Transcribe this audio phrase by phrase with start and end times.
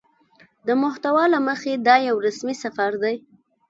[0.67, 3.15] د محتوا له مخې دا يو رسمي سفر دى